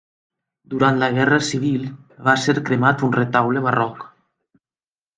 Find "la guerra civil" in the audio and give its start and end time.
1.03-1.85